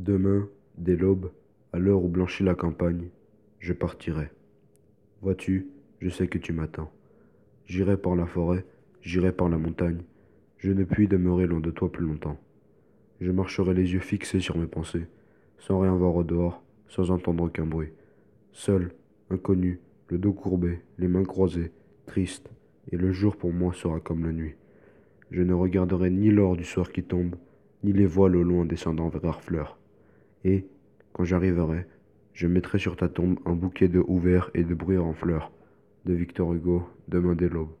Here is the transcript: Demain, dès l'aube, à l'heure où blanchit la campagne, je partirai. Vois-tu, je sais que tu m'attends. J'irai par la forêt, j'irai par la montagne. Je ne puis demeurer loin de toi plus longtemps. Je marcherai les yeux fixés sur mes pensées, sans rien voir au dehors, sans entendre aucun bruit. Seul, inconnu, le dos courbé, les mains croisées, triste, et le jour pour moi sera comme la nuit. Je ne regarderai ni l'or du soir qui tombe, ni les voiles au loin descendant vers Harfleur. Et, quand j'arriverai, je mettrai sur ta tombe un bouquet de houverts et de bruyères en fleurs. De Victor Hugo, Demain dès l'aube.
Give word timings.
Demain, 0.00 0.48
dès 0.78 0.96
l'aube, 0.96 1.30
à 1.74 1.78
l'heure 1.78 2.02
où 2.02 2.08
blanchit 2.08 2.42
la 2.42 2.54
campagne, 2.54 3.10
je 3.58 3.74
partirai. 3.74 4.30
Vois-tu, 5.20 5.68
je 6.00 6.08
sais 6.08 6.26
que 6.26 6.38
tu 6.38 6.54
m'attends. 6.54 6.90
J'irai 7.66 7.98
par 7.98 8.16
la 8.16 8.24
forêt, 8.24 8.64
j'irai 9.02 9.30
par 9.30 9.50
la 9.50 9.58
montagne. 9.58 10.00
Je 10.56 10.72
ne 10.72 10.84
puis 10.84 11.06
demeurer 11.06 11.46
loin 11.46 11.60
de 11.60 11.70
toi 11.70 11.92
plus 11.92 12.06
longtemps. 12.06 12.38
Je 13.20 13.30
marcherai 13.30 13.74
les 13.74 13.92
yeux 13.92 14.00
fixés 14.00 14.40
sur 14.40 14.56
mes 14.56 14.66
pensées, 14.66 15.06
sans 15.58 15.80
rien 15.80 15.94
voir 15.94 16.16
au 16.16 16.24
dehors, 16.24 16.62
sans 16.88 17.10
entendre 17.10 17.44
aucun 17.44 17.66
bruit. 17.66 17.90
Seul, 18.52 18.92
inconnu, 19.28 19.80
le 20.08 20.16
dos 20.16 20.32
courbé, 20.32 20.80
les 20.96 21.08
mains 21.08 21.24
croisées, 21.24 21.72
triste, 22.06 22.48
et 22.90 22.96
le 22.96 23.12
jour 23.12 23.36
pour 23.36 23.52
moi 23.52 23.74
sera 23.74 24.00
comme 24.00 24.24
la 24.24 24.32
nuit. 24.32 24.54
Je 25.30 25.42
ne 25.42 25.52
regarderai 25.52 26.08
ni 26.08 26.30
l'or 26.30 26.56
du 26.56 26.64
soir 26.64 26.90
qui 26.90 27.02
tombe, 27.02 27.36
ni 27.84 27.92
les 27.92 28.06
voiles 28.06 28.36
au 28.36 28.42
loin 28.42 28.64
descendant 28.64 29.10
vers 29.10 29.26
Harfleur. 29.26 29.76
Et, 30.44 30.66
quand 31.12 31.24
j'arriverai, 31.24 31.86
je 32.32 32.46
mettrai 32.46 32.78
sur 32.78 32.96
ta 32.96 33.08
tombe 33.08 33.38
un 33.44 33.54
bouquet 33.54 33.88
de 33.88 34.00
houverts 34.00 34.50
et 34.54 34.64
de 34.64 34.74
bruyères 34.74 35.04
en 35.04 35.12
fleurs. 35.12 35.52
De 36.06 36.14
Victor 36.14 36.54
Hugo, 36.54 36.88
Demain 37.08 37.34
dès 37.34 37.48
l'aube. 37.48 37.72